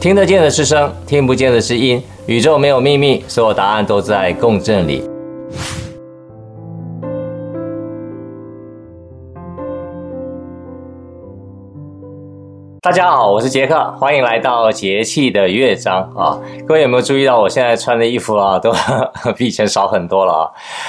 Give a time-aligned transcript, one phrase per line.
[0.00, 2.00] 听得见的是声，听不见的是音。
[2.26, 5.02] 宇宙没有秘密，所有答案都在共振里。
[12.88, 16.40] 大家好，我是杰克，欢迎来到节气的乐章啊！
[16.66, 18.72] 各位有没有注意到我现在穿的衣服啊，都
[19.36, 20.48] 比以前少很多了啊？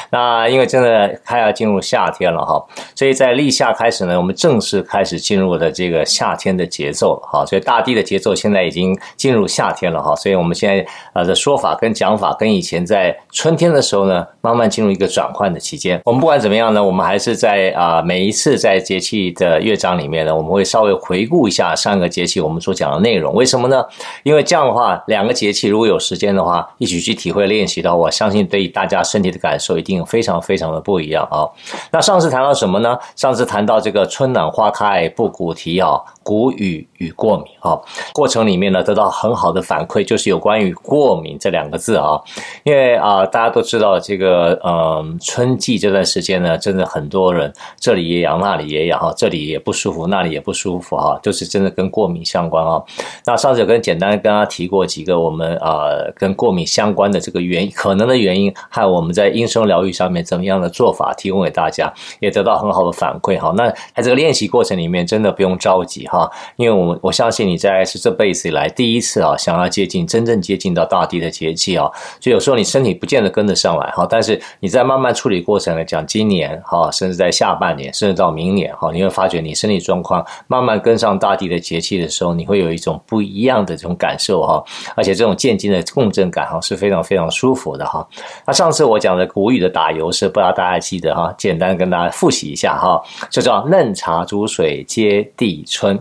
[0.10, 7.46] 那因为真的快要进入夏天了哈，所以在立夏开始呢，我们正式开始进入的这个夏天的节奏了哈。
[7.46, 16.00] 所以大地的节奏现在已经进入夏天了哈，所以我们现在呃的说法跟讲法跟以前在春天的时候呢，慢慢进入一个转换的期间。
[16.06, 21.89] 我们不管怎么样呢，我们还是在啊每一次在节气的乐章里面呢，我们会稍微回顾一下上。
[21.90, 23.84] 三个节气我们所讲的内容，为什么呢？
[24.22, 31.50] 因为这样的话，两个节气如果有时间的话，一起去体会练习的话，我相信对大家身体的感受一定非常非常的不一样啊。
[31.92, 32.96] 那上次谈到什么呢？
[33.16, 36.00] 上次谈到这个春暖花开，不谷啼啊，
[36.30, 37.80] 谷雨与过敏啊，
[38.14, 42.22] 过程里面呢得到很好的反馈，就是有关于过敏这两个字啊。
[42.64, 51.74] 因为啊，大家都知道这个嗯，春季这段时间呢，真的很多人这里也痒，那里也痒啊，这里也不舒服，那里也不舒服啊，就是真的。
[51.80, 52.84] 跟过敏相关啊，
[53.26, 63.54] 那上次有跟简单跟大家提过几个我们呃跟过敏相关的这个原，可能的原因，还有我们在音声疗愈上面怎么样的做法，提供给大家，也得到很好的反馈哈。
[63.56, 71.90] 那在这个练习过程里面，真的不用着急哈，啊因为我我相信你在是这辈子以来第一次啊，想要接近真正接近到大地的节气啊，
[72.20, 81.60] 所以有时候你身体不见得跟得上来哈，但是你在慢慢处理过程来讲，今年哈，甚至在下半年，甚至到明年哈，你会发觉你身体状况慢慢跟上大地的。
[81.70, 84.64] 节气的时候，你会有一种不一样的这种感受哈，
[84.96, 88.08] 而且这种渐进的共振感哈是非常非常舒服的哈。
[88.48, 96.00] 那上次我讲的谷雨的打油诗，不知道大家记得哈，简单跟大家复习一下哈，就叫嫩茶煮水接地春，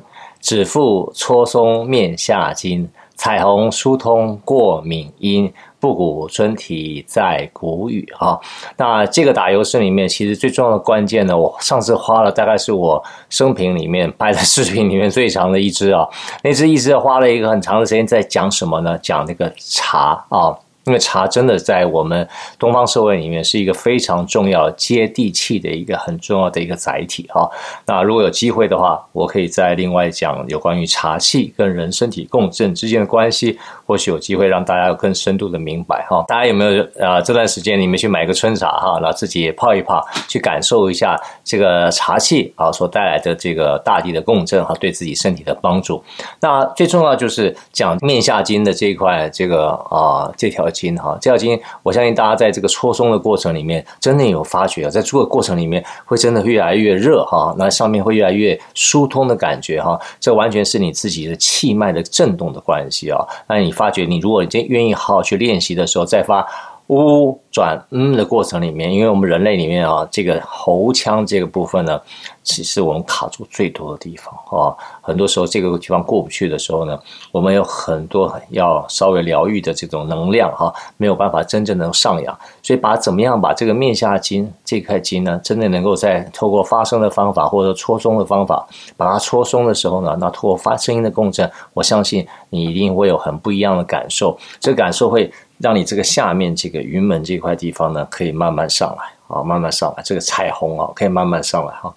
[0.48, 5.52] 指腹搓松面下筋，彩虹疏通过敏音。
[5.78, 8.40] 布谷春啼在谷雨哈，
[8.78, 16.08] 那这个打油诗里面，其实最重要的关键呢，我上次花了大概是我生平里面拍的视频里面最长的一支啊，
[16.42, 18.98] 那支一直花了一个很长的时间在讲什么呢？
[19.02, 20.56] 讲那个茶啊。
[20.88, 22.26] 因为茶真的在我们
[22.58, 27.48] 东方社会里面是一个非常重要、接地气的一个很重要的一个载体哈。
[27.84, 36.22] 那如果有机会的话，我可以再另外讲有关于茶气跟人身体共振之间的关系，或许有机会让大家有更深度的明白哈。
[36.28, 37.20] 大家有没有啊？
[37.20, 46.00] 这段时间你们去买个春茶哈，然后自己泡一泡，去感受一下这个茶气啊所带来的这个大地的共振哈，对自己身体的帮助。
[46.38, 50.68] 那最重要就是讲面下筋的这一块，这个啊这条。
[50.70, 63.18] 筋哈，这条筋，我相信大家在这个搓松的过程里面，真的有发觉，在这个过程里面会真的越来越热哈，那上面会越来越疏通的感觉哈，这完全是你自己的气脉的震动的关系啊。
[63.48, 66.44] 那你发觉，你如果真愿意好好去练习的时候，再发。
[66.88, 72.00] 呜转嗯的过程里面，因为我们人类里面啊，这个喉腔这个部分呢，
[72.42, 74.74] 其实我们卡住最多的地方啊。
[75.02, 76.98] 很多时候这个地方过不去的时候呢，
[77.30, 82.38] 我们有很多要稍微疗愈的这种能量哈，没有办法真正能上扬。
[82.62, 88.66] 所以把怎么样把这个面下筋这块筋呢，真的能够在透过发声的方法或者搓松的方法，
[88.96, 94.38] 把它搓松的时候呢，那透过发声音的共振，我相信你一定会有很不一样的感受。
[94.58, 95.30] 这感受会。
[95.58, 101.94] 让你这个下面这个云门这块地方呢，可以慢慢上来啊，慢慢上来，这个彩虹啊，可以慢慢上来哈。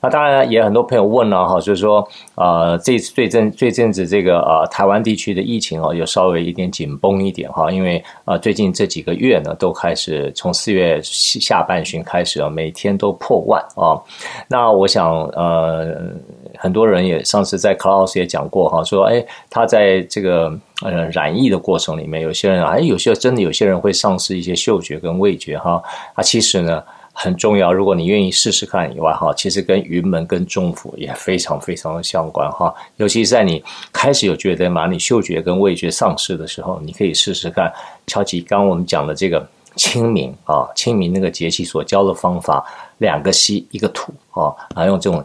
[0.00, 14.00] 那当然也很多朋友问了哈，就是说，呃，这最近最近子这个呃台湾地区的疫情哦，有稍微一点紧绷一点哈，因为呃最近这几个月呢，都开始从四月下半旬开始啊，每天都破万啊。
[14.48, 15.96] 那我想呃，
[16.58, 25.82] 很多人也上次在 Klaus 也讲过哈，说哎，他在这个呃染疫的过程里面，有些人哎，有些真的有些人会丧失一些嗅觉跟味觉哈，
[26.14, 26.82] 啊，其实呢。
[27.20, 32.72] 很重要，如果你愿意试试看以外，哈，其实跟云门跟中府也非常非常的相关，哈。
[32.98, 33.60] 尤其是在你
[33.92, 37.72] 开始有觉得嘛，你嗅觉跟味觉丧失的时候，你可以试试看，
[38.06, 39.44] 敲击刚我们讲的这个
[39.74, 42.64] 清明啊，清明那个节气所教的方法，
[42.98, 45.24] 两个吸一个吐啊，然后用这种。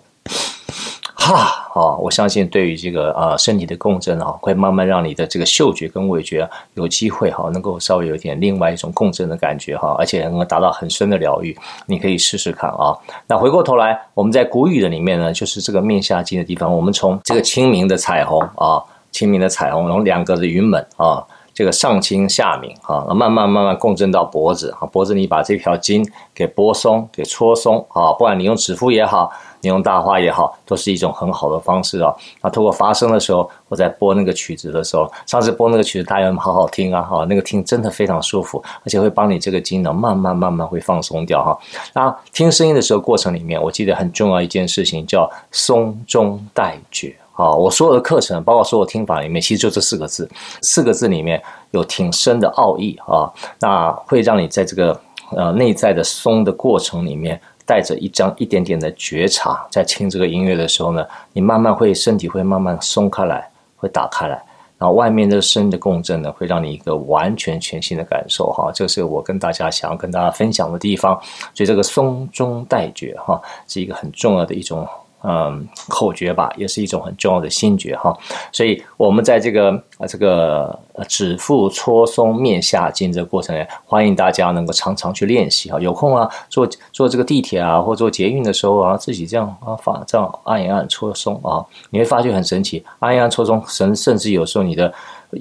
[1.23, 11.57] 哈，哦，我相信对于这个啊身体的共振啊，会慢慢让你的这个嗅觉跟味觉有机会哈，能够稍微有点另外一种共振的感觉哈，而且能够达到很深的疗愈。
[11.85, 12.93] 你可以试试看啊。
[13.25, 18.83] 那回过头来，我们在谷雨的里面呢，就是这个面下筋的地方，我们从这个清明的彩虹啊，
[19.13, 21.23] 清明的彩虹，然后两个的云门啊。
[21.55, 26.03] 这个上清下明啊，慢慢慢慢共振到脖子啊，脖子你把这条筋
[26.33, 29.31] 给拨松、给搓松啊，不管你用指腹也好。
[29.63, 32.13] 你用大花也好，都是一种很好的方式啊。
[32.41, 37.01] 那通过发声的时候，我在播那个曲子的时候，上次播那个曲子，大家好好听啊？
[37.01, 41.57] 哈，那个听真的非常舒服，而且会帮你这个筋呢，慢慢慢慢会放松掉哈。
[41.93, 47.49] 那听声音的时候，过程里面，我记得很重要一件事情叫松中带觉啊。
[47.55, 50.29] 我所有的课程，包括所有听法里面，其实就这四个字，
[50.61, 53.31] 四个字里面有挺深的奥义啊。
[53.61, 54.99] 那会让你在这个
[55.29, 57.39] 呃内在的松的过程里面。
[57.65, 64.35] 带着一张一点点的觉察，在听这个音乐的时候呢，你慢慢会身体会慢慢松开来，会打开来，
[64.77, 68.71] 然后外面的声的共振呢，会让你一个完全全新的感受哈。
[68.73, 71.19] 这是我跟大家想要跟大家分享的地方，
[71.53, 74.87] 所以这个松中带觉哈，是一个很重要的一种。
[75.23, 78.13] 嗯，口诀吧，也是一种很重要的心诀哈。
[78.51, 80.77] 所以，我们在这个啊这个
[81.07, 85.79] 指腹搓松面下筋这个过程呢，欢迎大家能够常常去练习哈。
[85.79, 94.93] 有空啊，坐坐这个地铁啊，或坐捷运的时候啊，自己这样啊发这样按一按搓松啊，你会发觉很神奇，按一按搓松，甚甚至有时候你的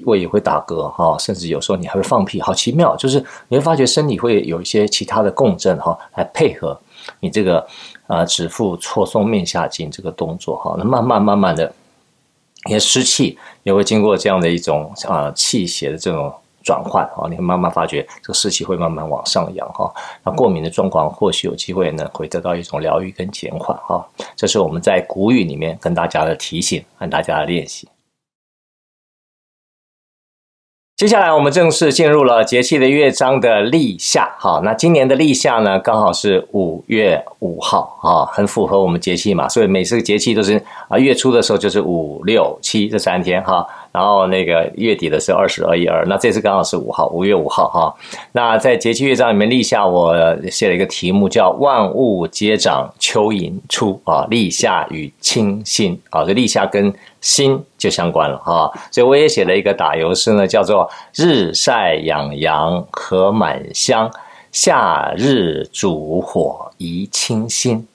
[0.05, 3.19] 胃也会打嗝哈，甚至有时候你还会放屁，好奇妙，就是
[3.49, 6.79] 你会发觉身体会有一些其他的共振哈，来配合
[7.21, 7.67] 你这个。
[8.09, 11.73] 啊，指腹搓松面下筋这个动作哈，那慢慢慢慢的，
[12.67, 16.31] 你的湿气也会经过这样的一种啊气血的这种
[16.63, 19.91] 转换啊，你会慢慢发觉这个湿气会慢慢往上扬哈，
[20.25, 24.07] 那过敏的状况或许有机会呢会得到一种疗愈跟减缓哈，
[24.37, 27.89] 这是我们在古语里面跟大家的提醒跟大家的练习。
[31.03, 43.67] 接下来我们正式进入了节气的乐章的立夏，好，那今年的立夏呢，刚好是五月五号啊，很符合我们节气嘛，所以每次节气都是啊月初的时候就是五六七这三天哈。
[43.91, 47.93] 然后那个月底的是二十二一二，那这次刚好是五号，五月五号哈。
[48.31, 50.15] 那在节气乐章里面立夏，我
[50.53, 58.71] 写了一个题目叫“万物皆长蚯蚓出”啊，立夏与清新啊，这立夏跟心就相关了哈。
[58.91, 64.11] 所以我也写了一个打油诗呢，叫做“日晒养阳荷满香，
[64.53, 67.89] 夏日煮火宜清心，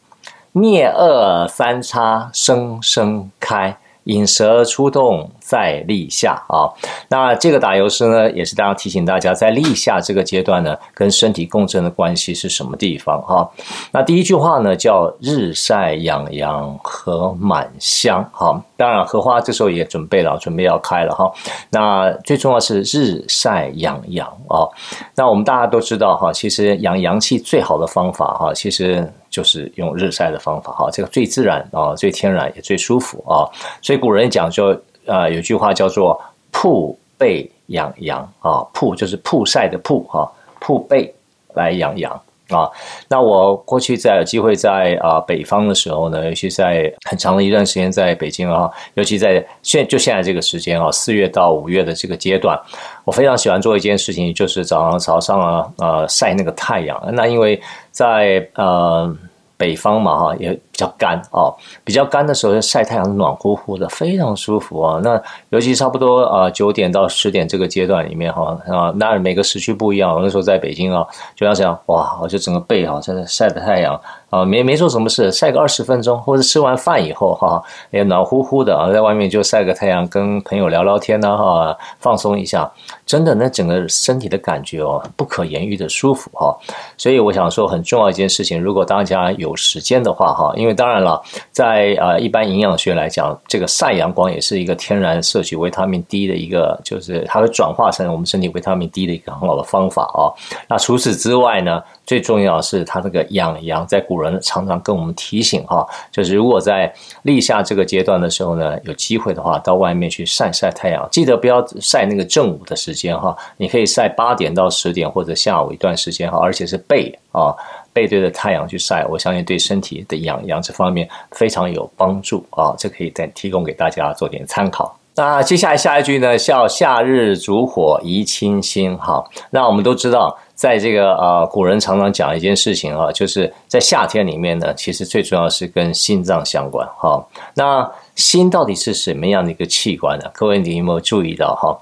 [0.51, 3.77] 灭恶三叉生生开。”
[4.07, 6.67] 引蛇出洞在立夏啊，
[7.09, 13.49] 那这个打油诗呢，也是大家提醒大家，在立夏这个阶段呢，跟身体共振的关系是什么地方哈？
[13.91, 18.61] 那第一句话呢，叫日晒养阳和满香哈。
[18.75, 21.31] 当然，荷花这时候也准备了，准备要开了哈。
[21.69, 24.67] 那最重要是日晒养阳啊。
[25.15, 29.11] 那我们大家都知道哈，其实养阳气最好的方法哈，其实。
[29.37, 33.45] 就是用日晒的方法哈，这个最自然啊，最天然也最舒服啊，
[33.83, 34.75] 所以古人讲说
[35.05, 36.19] 啊，有句话叫做
[36.51, 40.27] “曝被养阳”啊，曝就是曝晒的曝哈，
[40.59, 41.13] 曝被
[41.53, 42.19] 来养阳
[42.49, 42.69] 啊。
[43.07, 52.59] 那我过去在有机会在啊北方的时候呢，尤其在很长的一段时间在北京啊，尤其在现就现在这个时间啊，四月到五月的这个阶段，
[53.05, 57.01] 我非常喜欢做一件事情，就是早上早上啊呃晒那个太阳。
[57.13, 57.61] 那因为
[57.91, 59.15] 在呃。
[59.57, 65.01] 北方嘛，哈，也比较干哦，比较干的时候就晒太阳暖乎乎的，非常舒服啊。
[65.03, 70.13] 那尤其差不多啊九点到十点这个阶段里面哈啊，那每个时区不一样。
[70.13, 71.05] 我那时候在北京啊，
[71.35, 73.99] 就要想哇，我就整个背哈在那晒的太阳。
[74.29, 82.69] 啊，没没做什么事，晒个二十分钟，或者吃完饭以后，哈，也暖乎乎的啊，在外面就晒个太阳，跟朋友聊聊天呐，哈，放松一下，
[83.05, 86.53] 真的，那整个身体的感觉哦，不可言喻的舒服哈。
[86.97, 100.27] 所以我想说，很重要一件事情，如果大家有时间的话，哈，因为当然了，在呃一般营养学来讲，这个晒阳光也是一个天然摄取维他命 D 的一个，就是它会转化成我们身体维他命 D 的一个很好的方法啊。
[100.67, 106.91] 那除此之外呢，最重要是它这个养阳，在古人常常跟我们提醒哈，就是如果在
[107.23, 117.53] 立夏这个阶段的时候呢，有机会的话，到外面去晒晒太阳，记得不要晒那个正午的时间哈，你可以晒八点到十点或者下午一段时间哈，而且是背啊
[117.91, 124.97] 背对着太阳去晒，我相信对身体的养阳这方面非常有帮助啊，这可以再提供给大家做点参考。
[125.15, 129.23] 那接下来下一句呢，叫夏日烛火宜清新哈。
[129.49, 137.23] 那我们都知道，在这个呃，古人常常讲一件事情啊，就是在夏天里面呢，其实最重要是跟心脏相关哈。
[137.53, 140.29] 那心到底是什么样的一个器官呢？
[140.33, 141.79] 各位你有没有注意到哈？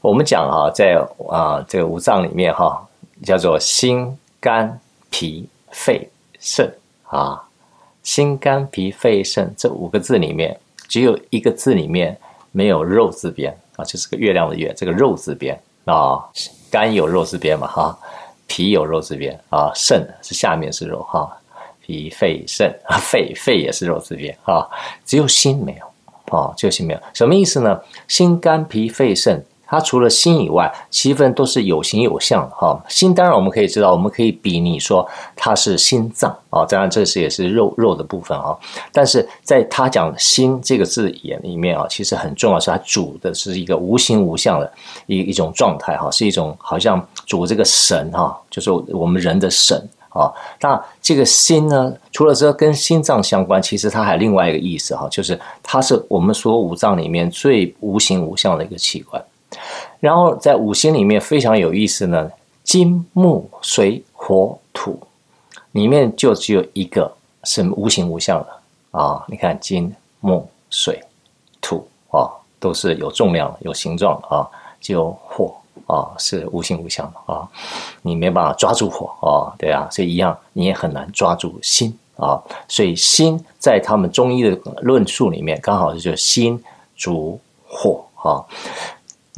[0.00, 2.82] 我们讲哈，在啊这个五脏里面哈，
[3.22, 4.80] 叫做心肝
[5.10, 6.08] 脾肺
[6.40, 7.44] 肾啊，
[8.02, 10.58] 心肝脾肺肾这五个字里面，
[10.88, 12.18] 只有一个字里面。
[12.52, 16.24] 没有肉字边啊，就是个月亮的月，这个肉字边啊，
[16.70, 17.98] 肝有肉之边嘛哈，
[18.46, 21.30] 脾有肉之边啊，肾是下面是肉哈，
[21.80, 24.68] 脾肺肾啊， 肺肺也是肉之边啊，
[25.04, 27.80] 只有心没有啊，只有心没有，什么意思呢？
[28.08, 29.44] 心肝脾肺肾。
[29.66, 32.80] 它除了心以外，七分都是有形有相的哈。
[32.88, 38.56] 心当然我们可以知道，我们可以比拟说它是心脏啊，当然这是也是肉肉的部分啊。
[38.92, 44.72] 但是在他讲心这个字眼里面啊，其实很重要是它主的是一个无形无相的
[45.06, 49.76] 一一种状态哈，是一种好像主这个神哈，就是我们人的神
[50.10, 50.32] 啊。
[50.60, 59.20] 那这个心呢，除了说跟心脏相关，其实它还有另外一个意思哈，就是它是我们所有五脏里面最无形无相的一个器官。
[60.00, 62.30] 然后在五行里面非常有意思呢，
[62.62, 64.98] 金木水火土
[65.72, 67.12] 里面就只有一个
[67.44, 69.24] 是无形无相的啊！
[69.28, 71.02] 你看金木水
[71.60, 74.48] 土啊，都是有重量、有形状啊，
[74.80, 75.54] 就火
[75.86, 77.48] 啊是无形无相的啊，
[78.02, 86.62] 你没办法抓住火啊，对啊，所以一样你也很难抓住心啊，所以心在他们中医的论述里面，刚好就是心
[86.96, 88.44] 主火啊。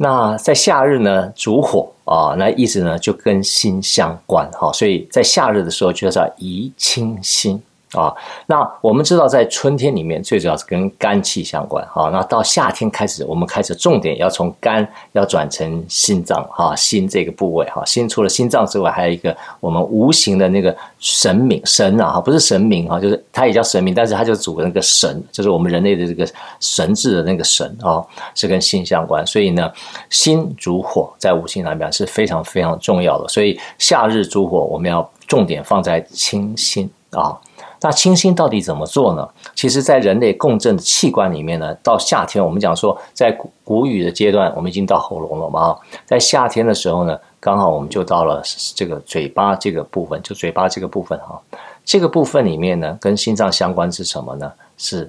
[0.01, 7.61] 那在夏日呢，烛火啊，那意思呢就跟心相关哈，所以在夏日的时候就叫怡清心。
[7.93, 8.13] 啊，
[8.45, 11.83] 那我们知道，在春天里面，最主要是跟肝气相关。
[11.87, 16.47] 哈，那到夏天开始，我们开始重点要从肝要转成心脏。
[16.51, 28.05] 哈，心这个部位，哈，心除了心脏之外，还有一个我们无形的那个神明神啊，哈，不是神明哈，就是它也叫神明，但是它就主那个神，就是我们人类的这个神智的那个神啊，
[28.35, 29.25] 是跟心相关。
[29.25, 29.67] 所以呢，
[30.11, 33.27] 心主火，在五行里面是非常非常重要的。
[33.29, 37.35] 所以夏日主火，我们要重点放在清心啊。
[37.81, 39.27] 那清心到底怎么做呢？
[39.55, 45.77] 其实，在人类共振的器官里面呢，到夏天，我们讲说，在谷谷雨的阶段，我们已经到喉咙了嘛。
[46.05, 48.43] 在夏天的时候呢，刚好我们就到了
[48.75, 51.39] 这个嘴巴这个部分，就嘴巴这个部分哈。
[51.85, 54.51] 这个部分里面呢，跟心脏相关是什么呢？
[54.77, 55.07] 是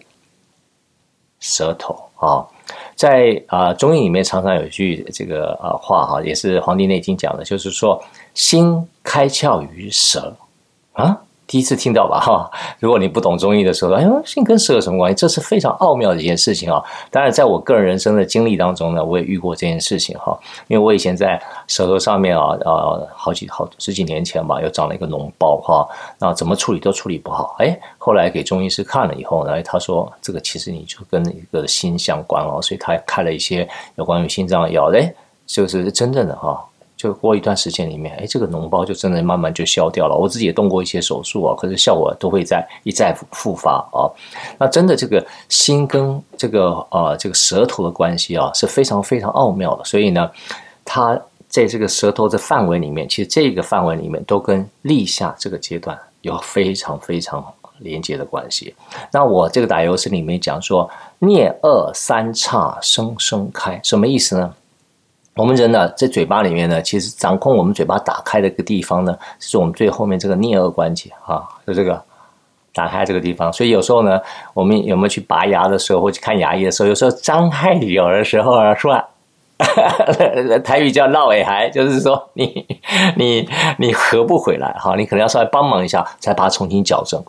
[1.41, 2.47] 舌头啊。
[2.95, 8.01] 在啊中医里面常常有一句这个啊话哈，也是《黄帝内经》讲的，就是说
[8.35, 10.33] 心开窍于舌
[10.93, 11.21] 啊。
[11.51, 12.49] 第一次听到吧，哈！
[12.79, 15.17] 如果你不懂中医的时候，哎呦，心跟舌有什么关系？
[15.17, 16.81] 这是非常奥妙的一件事情啊！
[17.11, 20.39] 当然，在我个人人生的经历当中呢，我也遇过这件事情哈。
[20.69, 25.89] 因为我以前在舌头上面啊，呃，好几好十几年前吧，又长了一个脓包哈。
[26.21, 35.13] 那怎么处理都处理不好，哎，后来给中医师看了以后呢，他说这个其实你就跟一个心相关哦，所以他开了一些有关于心脏的药，哎，
[35.47, 36.65] 就是真正的哈。
[37.01, 40.15] 就过一段时间里面，哎，这个脓包就真的慢慢就消掉了。
[40.15, 44.05] 我自己也动过一些手术啊，可是效果都会在一再复发啊。
[44.59, 49.83] 那真的这个心跟这个呃这个舌头的关系啊是非常非常奥妙的。
[49.83, 50.31] 所以呢，
[50.85, 57.43] 它在这个舌头的范围里面，其实这个范围里面都跟立夏这个阶段有非常非常
[57.79, 58.75] 连接的关系。
[59.11, 60.91] 那我这个打油诗里面讲说，
[61.21, 64.55] 颞顎三叉生生开，什么意思呢？
[65.37, 72.03] 我们人呢，在嘴巴里面呢，其实掌控我们嘴巴打开的一个地方呢，是我们最后面这个颞颌关节啊，就这个
[72.75, 73.53] 打开这个地方。
[73.53, 74.21] 所以有时候呢，
[74.55, 79.03] 我们有没有去拔牙的时候，或去看牙医的时候，有时候张开有的时候啊，说。
[80.65, 82.67] 台语叫闹尾还，就是说你
[83.17, 83.49] 你
[83.79, 87.23] 你合不回来哈，你可能要稍微帮忙一下，才把它重新矫正。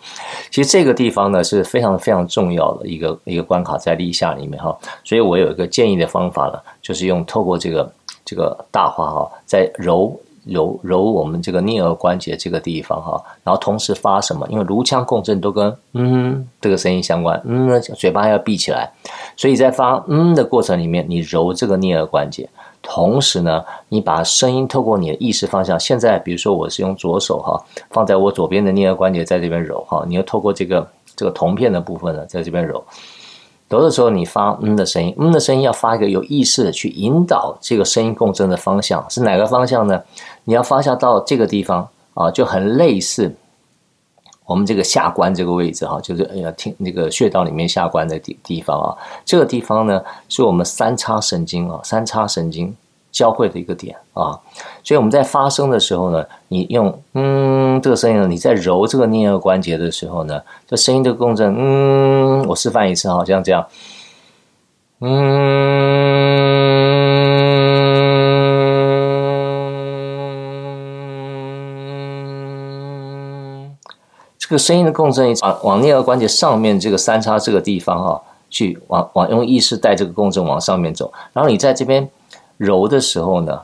[0.49, 7.91] 其实这个地方呢，是非常非常重要的一个一个关卡在立夏里面哈，所以我有一个建议的方法呢，就是用透过这个
[8.25, 10.19] 这个大花哈，在揉。
[10.45, 14.47] 揉揉我们这个颞颌关节这个地方哈，然后同时发什么？
[14.49, 18.91] 因为颅腔共振都跟嗯这个声音相关，嗯，嘴巴要闭起来，
[19.37, 22.49] 所以在发嗯的过程里面，你揉这个颞颌关节，
[22.81, 25.79] 同时呢，你把声音透过你的意识方向。
[25.79, 32.83] 现在比如说我是用左手哈，放在我左边的颞颌关节，在这边揉哈，你要透过这个这个铜片的部分呢，在这边揉。
[33.69, 40.01] 揉的时候你发嗯的声音，嗯的声音要发一个有意识的去引导这个声音共振的方向，是哪个方向呢？
[40.43, 43.33] 你要发下到这个地方啊，就很类似
[44.45, 52.75] 我们这个下关这个位置哈，就是哎呀听那个穴道里面下关的地地方啊，这个地方呢是我们三叉神经啊，三叉神经。
[53.11, 54.39] 交汇的一个点啊，
[54.85, 63.67] 所以我们在发声的时候呢，你用嗯这个声音呢，你在揉这个颞颌关节的时候呢，这声音的共振，嗯，我示范一次哈，像这样，
[65.01, 66.30] 嗯，
[74.51, 82.09] 这个声音的共振往往颞颌关节上面这个三叉这个地方哈，去往往用意识带这个共振往上面走，然后你在这边。
[82.57, 83.61] 揉的时候呢，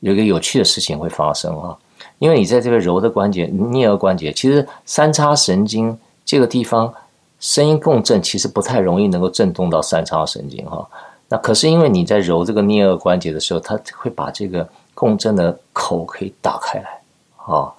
[0.00, 1.76] 有一个有趣的事情会发生啊，
[2.18, 6.92] 因为你在这个揉的关节，颞颌关节，其实三叉神经这个地方
[7.38, 10.88] 声音共振其实不太容易能够震动到三叉神经哈。
[11.28, 17.00] 那可是因为你在揉这个颞颌关节的时候，它会把这个共振的口可以打开来
[17.36, 17.70] 啊。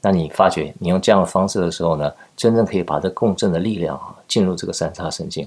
[0.00, 5.46] 那你发觉你用这样的方式的时候呢，真正可以把这共振的力量啊进入这个三叉神经。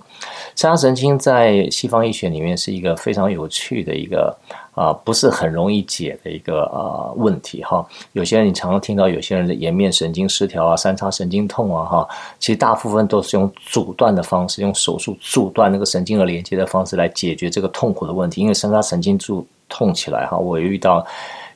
[0.55, 4.36] 三叉神经在西方医学里面是一个非常有趣的一个
[4.74, 7.86] 啊，不是很容易解的一个啊问题哈。
[8.12, 18.41] 有些人你常常听到有些人的颜面神经失调啊、三叉神经痛啊哈，其实大部分都是用阻断的方式，用手术阻断那个神经的连接的方式来解决这个痛苦的问题。
[18.41, 21.05] 因为三叉神经就痛起来哈，我遇到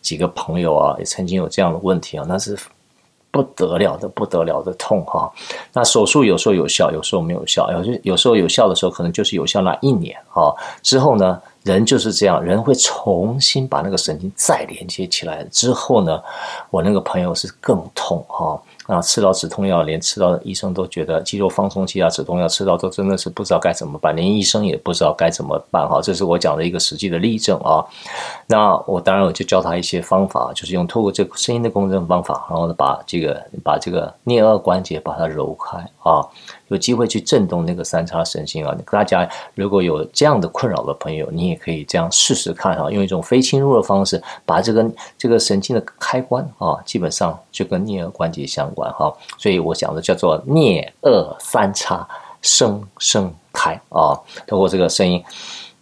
[0.02, 2.58] 几个朋友啊，也曾经有这样的问题啊，那是。
[3.36, 5.30] 不得了的，不得了的痛哈！
[5.74, 7.70] 那手术有时候有效，有时候没有效。
[7.74, 10.56] 有些有时候有效的时候，可能就是有效那一年哈。
[10.82, 15.44] 之后呢，人就是这样，人会重新把那个神经再连接起来。
[15.51, 16.24] 之后呢，
[16.70, 18.58] 我那个朋友是更痛哈。
[18.88, 26.00] 啊，吃到止痛药，连吃到医生都觉得肌肉放松剂啊，止痛药吃到都真的是不知道该怎么办，连医生也不知道该怎么办哈。
[26.01, 27.84] 这是我讲的一个实际的例证啊。
[28.48, 36.22] 那我当然我就教他一些方法，就是用透过这个声音的共振方法，然后呢把这个把这个颞颌关节把它揉开啊。
[36.67, 38.75] 有机会去震动那个三叉神经啊！
[38.89, 49.13] 大家如果有这样的困扰的朋友，你也可以这样试试看哈，用一种非侵入的方式，把这个这个神经的开关啊，基本上就跟颞颌关节相关哈。
[49.38, 52.07] 所以我讲的叫做颞颌三叉
[52.41, 55.24] 声声开啊，通过这个声音，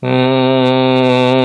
[0.02, 1.43] 嗯。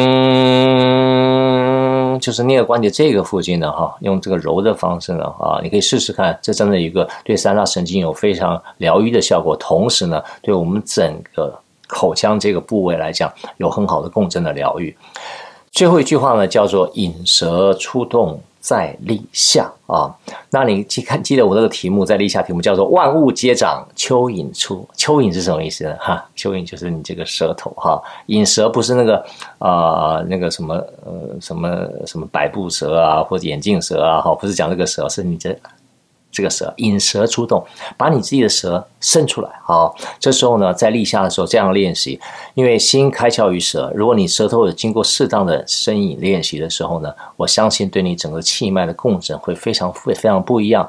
[2.19, 14.95] 就是颞关节这个附近的，哈，用这个揉的方式呢，啊，你可以试试看，这真的一个对三叉神经有非常疗愈的效果，同时呢，对我们整个口腔这个部位来讲，有很好的共振的疗愈。
[15.71, 18.41] 最后一句话呢，叫做引蛇出洞。
[18.61, 20.13] 在立夏啊，
[20.51, 24.87] 那你记看记得我那个题目，在立夏题目叫做“万物皆长，蚯蚓出”。
[24.95, 25.97] 蚯蚓是什么意思呢？
[25.99, 28.03] 哈，蚯蚓就是你这个舌头哈。
[28.27, 29.25] 引蛇不是那个
[29.59, 30.75] 啊、那个什么
[31.07, 35.57] 呃什么什么百步蛇啊，或者眼镜蛇啊，哈，不是讲这个蛇，是你这。
[36.39, 39.51] 这个舌引蛇出洞，把你自己的舌伸出来。
[39.65, 42.21] 好，这时候呢，在立夏的时候这样练习，
[42.55, 43.91] 因为心开窍于舌。
[43.93, 50.89] 如果你舌头有经过适当的声引练习的时候呢，我相信对你整个气脉的共振会非常非非常不一样。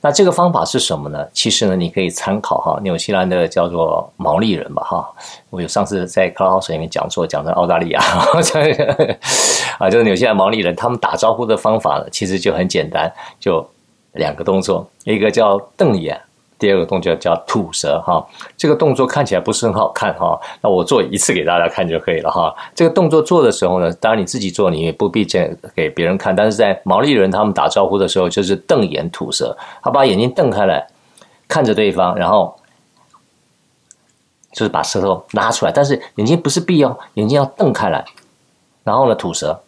[0.00, 1.26] 那这个方法是什么呢？
[1.34, 5.06] 其实呢，你可以参考哈，纽西兰的叫做毛利人吧哈。
[5.50, 8.00] 我有上次在 Clubhouse 里面讲座，讲的澳大利亚
[9.78, 13.68] 啊，就是纽西兰毛利人，他们打招呼的方法呢，其实就很简单，就。
[14.16, 16.20] 两个动作，一个叫瞪眼，
[16.58, 18.26] 第二个动作叫吐舌哈。
[18.56, 22.54] 这个动作看起来不是很好看哈，那我做一次给大家看就可以了哈。
[22.74, 30.86] 这个动作做的时候呢，当然你自己做你也不必这样给别人看，但是在毛利人他们打招呼的时候就是瞪眼吐舌，他把眼睛瞪开来
[31.46, 32.56] 看着对方，然后
[34.52, 38.04] 就是把舌头拉出来，但是眼睛不是闭哦，眼睛要瞪开来，
[38.82, 39.60] 然后呢吐舌。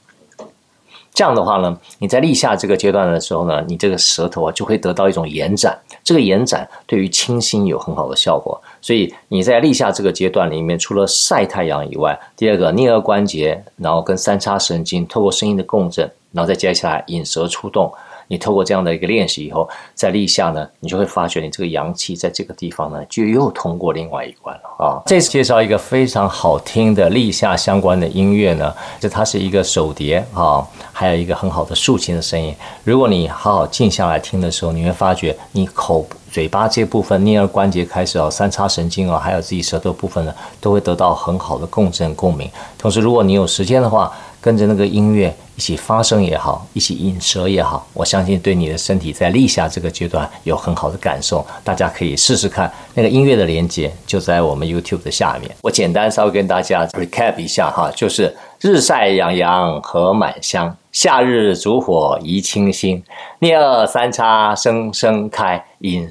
[1.19, 8.63] 这样的话呢，你在立夏这个阶段的时候呢，你这个舌头啊就会得到一种延展，这个延展对于清新有很好的效果。
[8.81, 17.93] 所以你在立夏这个阶段里面，除了晒太阳以外，第二个颞颌关节，然后跟三叉神经透过声音的共振，然后再接下来引舌出动。
[18.29, 25.03] 你透过这样的一个练习以后，在立夏呢，你就会发觉你这个阳气在这个地方呢，就又通过另外一关了啊。
[25.07, 32.55] 这次介绍一个非常好听的立夏相关的音乐呢，就它是一个手碟啊，还有一个很好的竖琴的声音。
[32.85, 42.51] 如果你好好静下来听的时候，你会发觉你口嘴巴这部分颞顎关节开始啊，三叉神经啊，还有自己舌头部分呢，都会得到很好的共振共鸣。
[42.77, 44.13] 同时，如果你有时间的话，
[44.49, 51.47] 跟着那个音乐一起发声也好，一起引舌也好，我相信对你的身体在立夏这个阶段有很好的感受。
[51.63, 55.55] 大家可以试试看，那个音乐的连接就在我们 YouTube 的下面。
[55.61, 63.03] 我简单稍微跟大家 recap 一下哈，就是日晒洋洋荷满香，夏日烛火怡清新，
[63.41, 66.11] 颞顎三叉声声开，引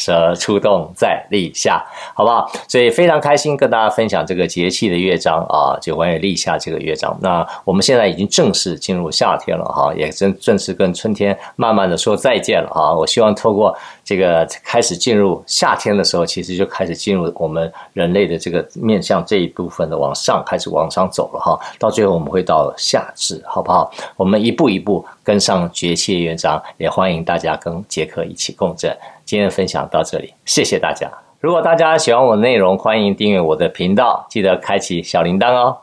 [0.00, 1.84] 蛇出动在立夏，
[2.14, 2.50] 好不好？
[2.66, 7.14] 所以非常开心跟大家分享这个节气的乐章啊，就关于立夏这个乐章。
[7.20, 12.94] 那我们现在已经正式进入夏天了哈，也正正式跟春天慢慢的说再见了哈。
[12.94, 21.58] 我希望透过这个开始进入夏天的时候，其实就开始进入我们人类的这个面向这一部分的往上开始往上走了哈。
[21.78, 23.92] 到最后我们会到夏至，好不好？
[24.16, 28.96] 我们一步一步跟上节气的乐章，也欢迎大家跟杰克一起共振。
[29.30, 31.08] 今天的分享到这里，谢谢大家。
[31.38, 35.78] 如果大家喜欢我的内容，欢迎订阅我的频道，记得开启小铃铛哦。